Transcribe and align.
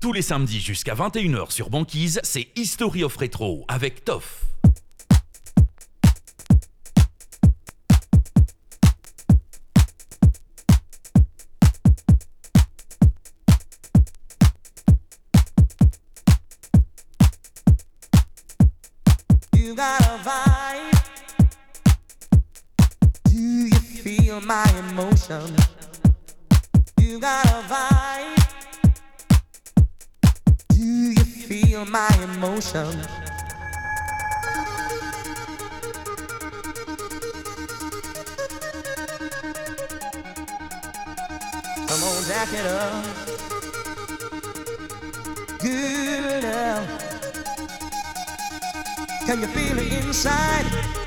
Tous 0.00 0.14
les 0.14 0.22
samedis 0.22 0.60
jusqu'à 0.60 0.94
21h 0.94 1.50
sur 1.50 1.68
Banquise, 1.68 2.20
c'est 2.22 2.48
History 2.56 3.04
of 3.04 3.14
Retro 3.18 3.66
avec 3.68 4.02
Toff. 4.02 4.46
You 19.54 19.74
got 19.74 20.00
vibe. 20.24 20.94
You 23.30 23.70
feel 23.70 24.40
my 24.40 24.64
emotion? 24.78 25.54
You 26.98 27.20
got 27.20 27.44
vibe. 27.68 27.99
Feel 31.84 31.92
my 31.92 32.08
emotion? 32.22 32.90
Come 41.86 42.02
on, 42.02 42.24
jack 42.24 42.48
it 42.52 42.66
up. 42.66 43.04
Good 45.60 46.44
love. 46.44 46.86
Can 49.26 49.40
you 49.40 49.46
feel 49.46 49.78
it 49.78 49.92
inside? 50.04 50.99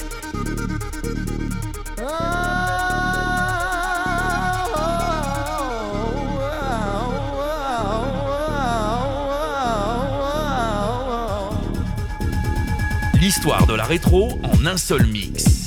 L'histoire 13.35 13.65
de 13.65 13.73
la 13.73 13.85
rétro 13.85 14.39
en 14.43 14.67
un 14.67 14.77
seul 14.77 15.07
mix. 15.07 15.62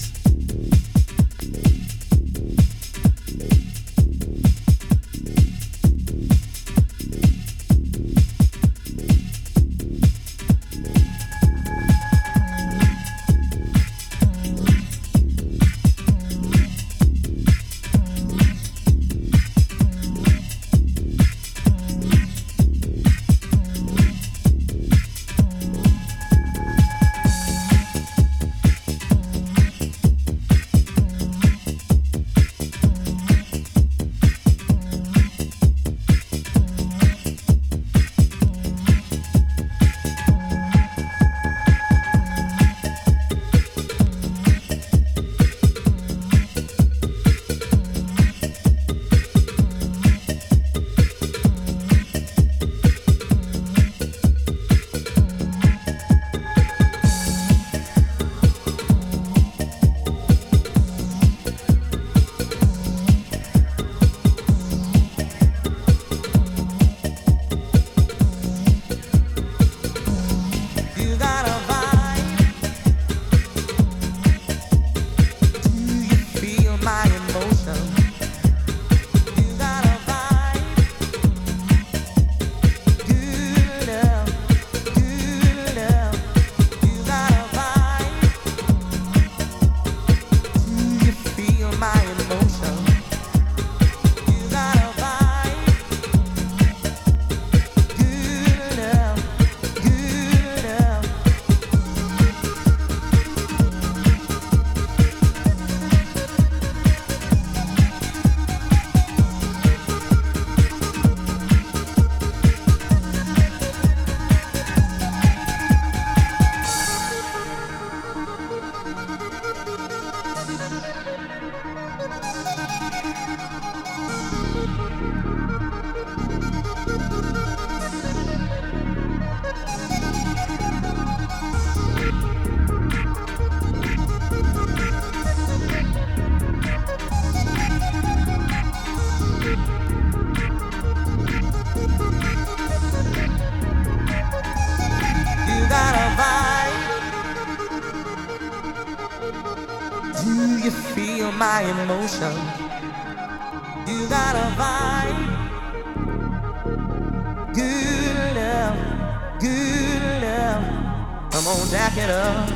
Come 161.47 161.61
on, 161.61 161.69
jack 161.69 161.97
it 161.97 162.11
up. 162.11 162.49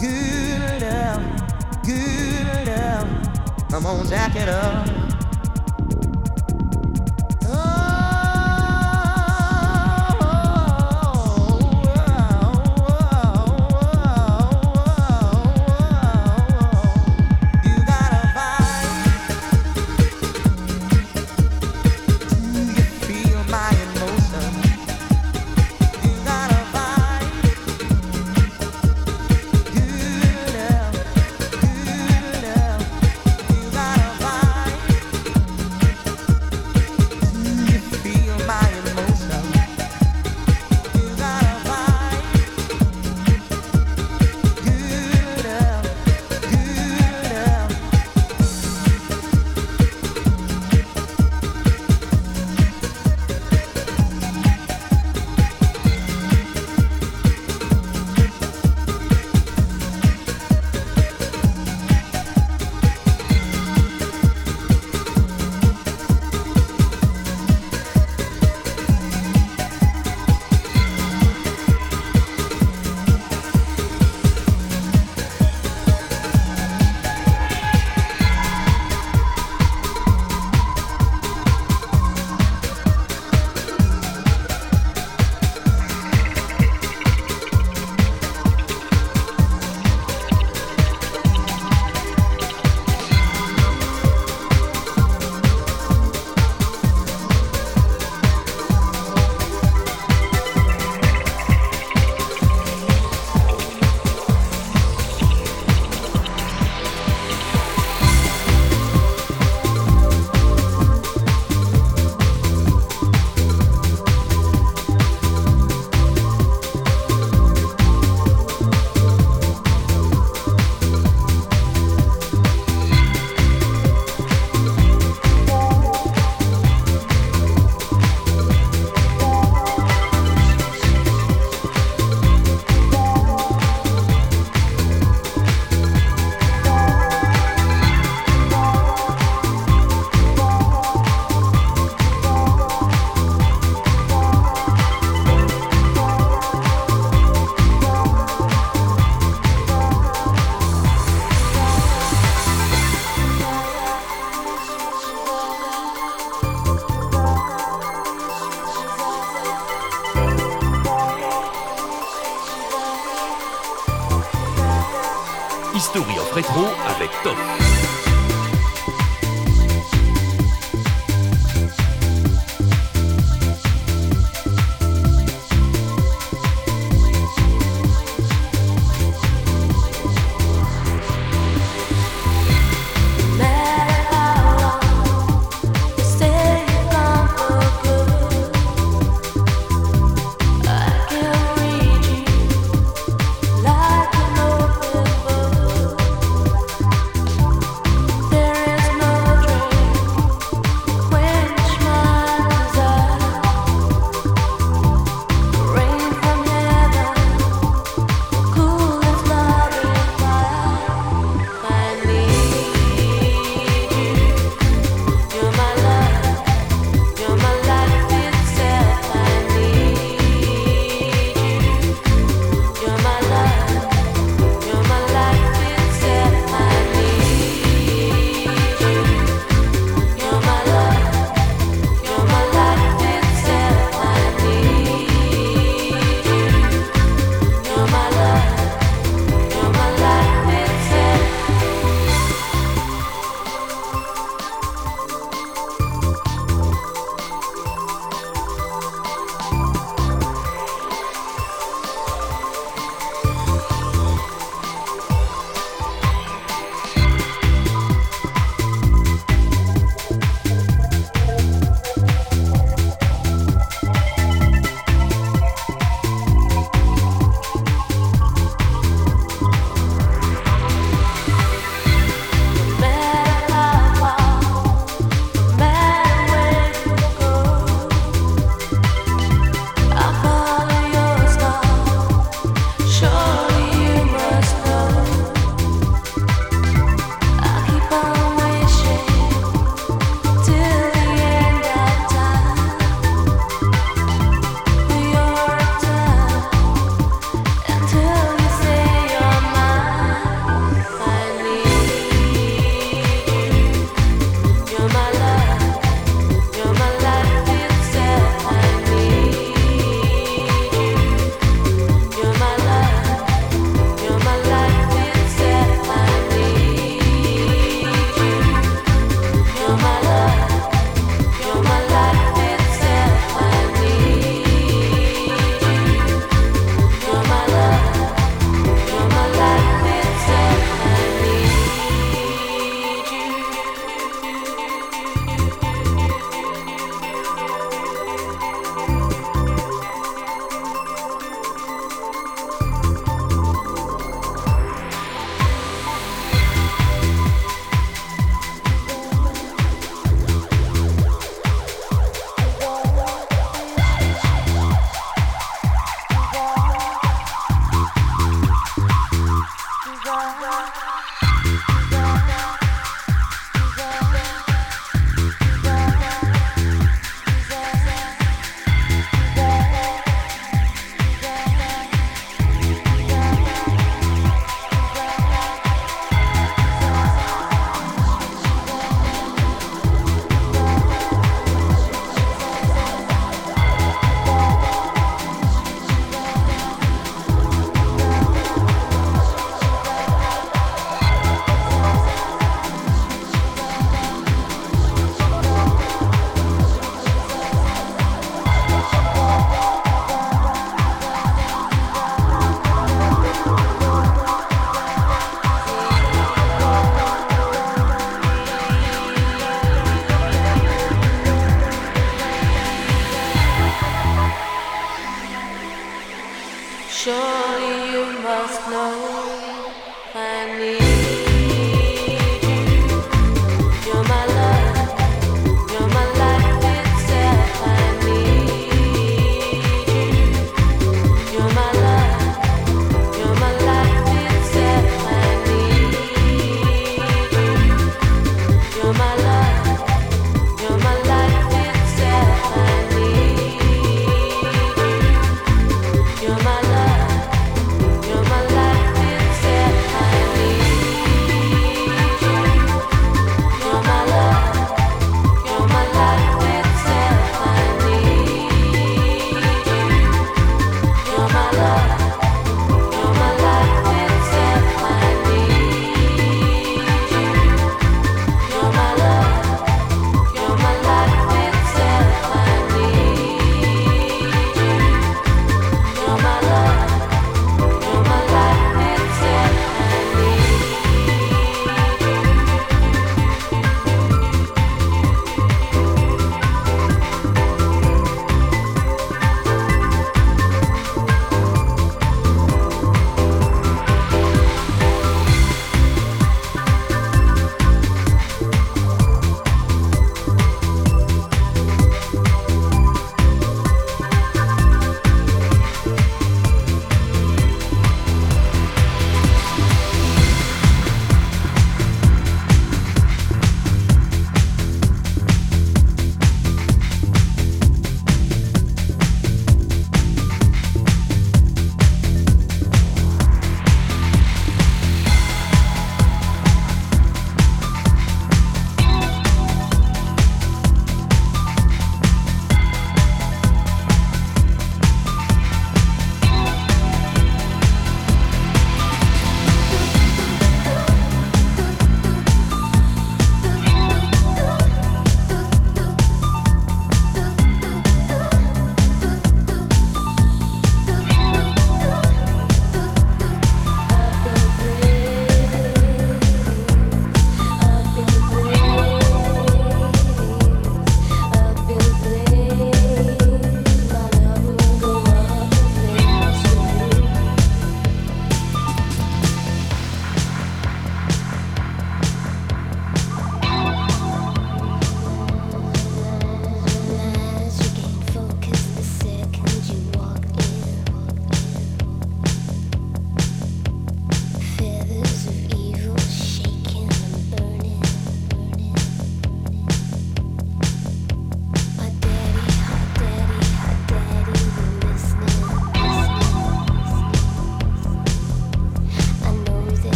Good 0.00 0.80
love, 0.80 1.22
good 1.84 2.66
love. 2.66 3.68
Come 3.68 3.84
on, 3.84 4.06
jack 4.08 4.34
it 4.36 4.48
up. 4.48 5.09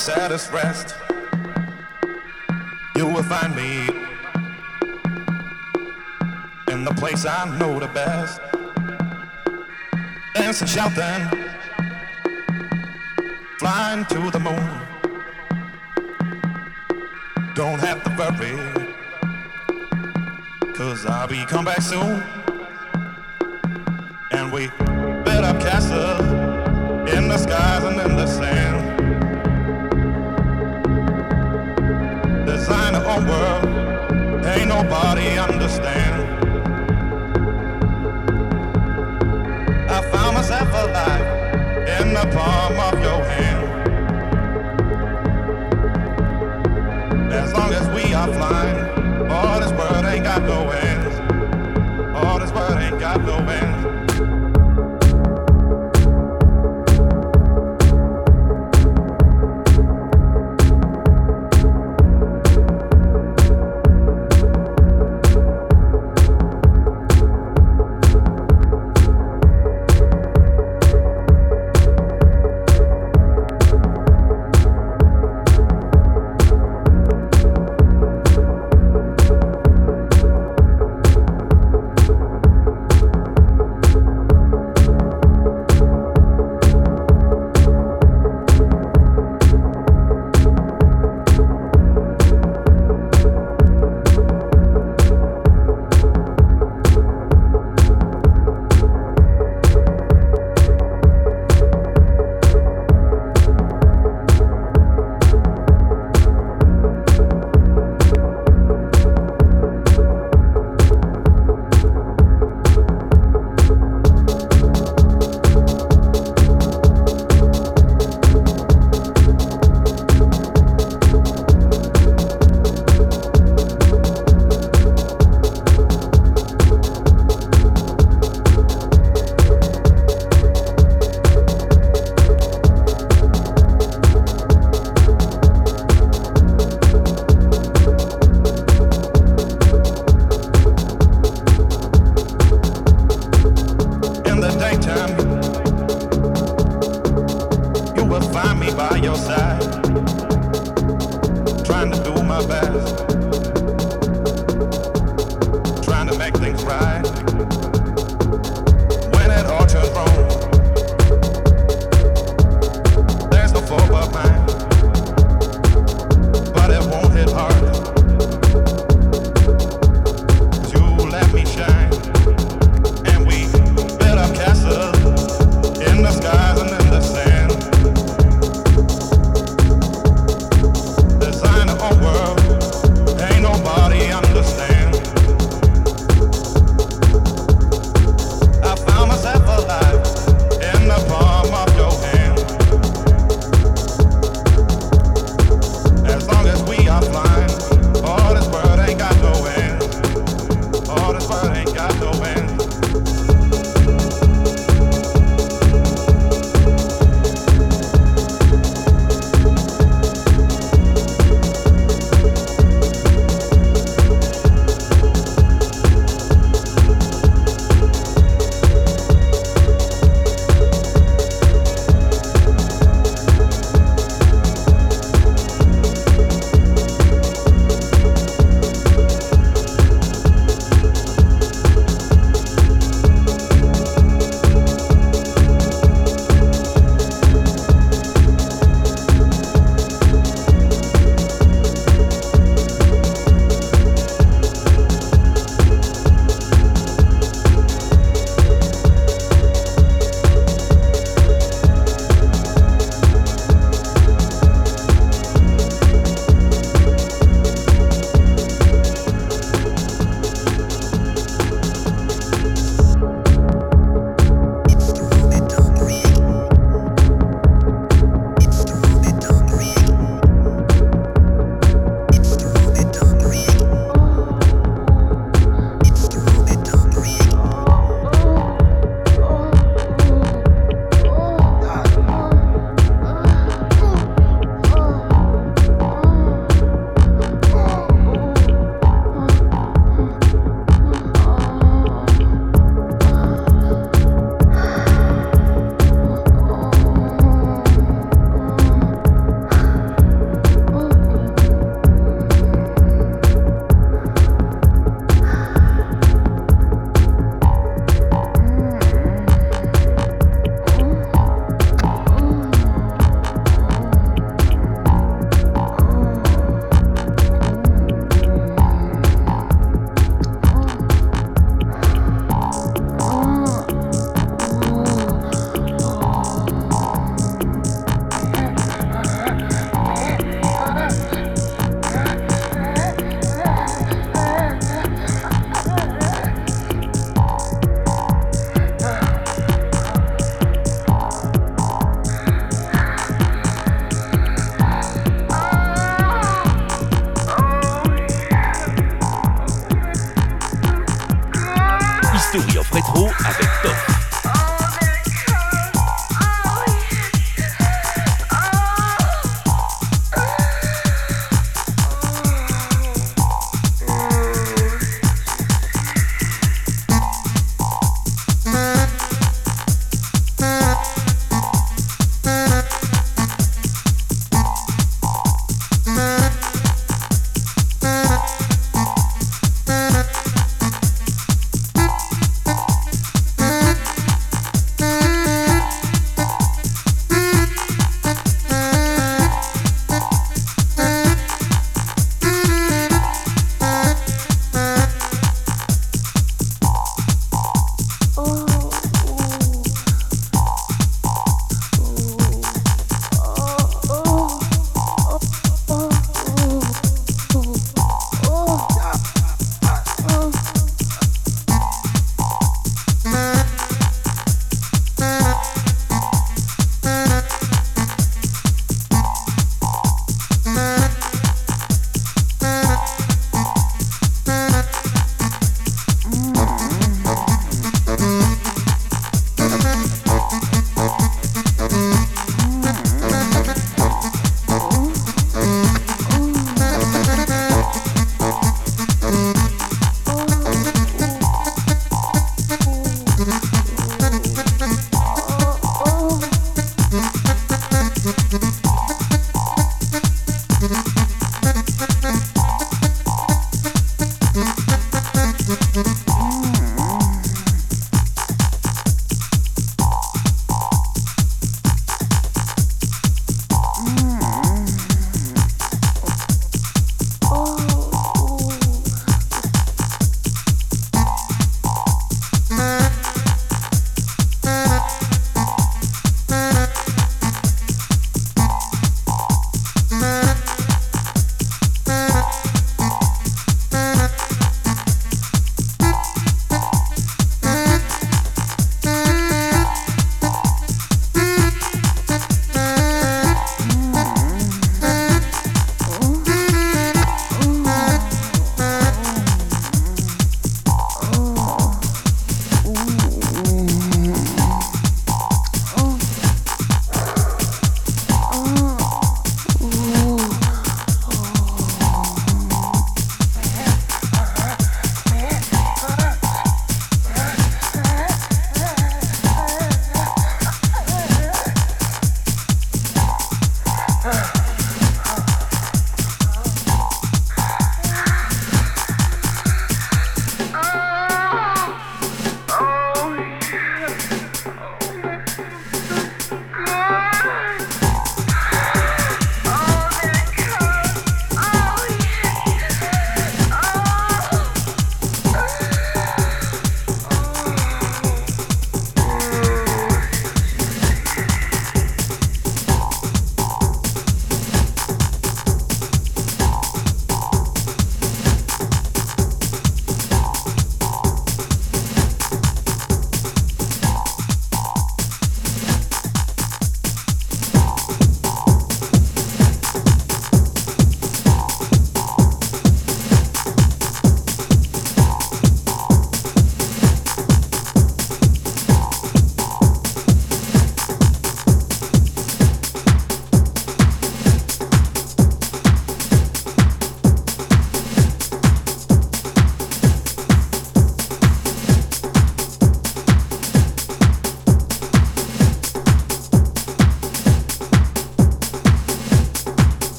saddest 0.00 0.50
rest, 0.50 0.96
you 2.96 3.04
will 3.04 3.22
find 3.22 3.54
me 3.54 3.86
in 6.72 6.84
the 6.84 6.94
place 6.96 7.26
I 7.26 7.44
know 7.58 7.78
the 7.78 7.88
best. 7.88 8.40
Dancing, 10.34 10.68
shouting, 10.68 11.28
flying 13.58 14.06
to 14.06 14.30
the 14.30 14.40
moon. 14.40 14.70
Don't 17.54 17.80
have 17.80 18.02
to 18.04 18.10
worry, 18.18 18.56
cause 20.72 21.04
I'll 21.04 21.28
be 21.28 21.44
come 21.44 21.66
back 21.66 21.82
soon. 21.82 22.22
And 24.32 24.50
we 24.50 24.68
build 25.26 25.44
up 25.44 25.60
castles 25.60 26.22
in 27.12 27.28
the 27.28 27.36
skies 27.36 27.84
and 27.84 28.00
in 28.00 28.16
the 28.16 28.26
sand. 28.26 28.79
nobody 34.82 35.38
understands. 35.38 36.09